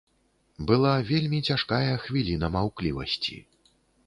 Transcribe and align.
Была 0.71 0.93
вельмі 1.09 1.41
цяжкая 1.49 1.93
хвіліна 2.07 2.51
маўклівасці. 2.57 3.41